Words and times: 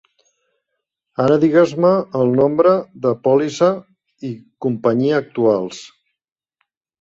Ara 1.25 1.35
digues-me 1.43 1.91
el 2.19 2.33
nombre 2.39 2.71
de 3.03 3.11
pòlissa 3.27 3.69
i 4.31 4.33
companyia 4.67 5.21
actuals. 5.27 5.85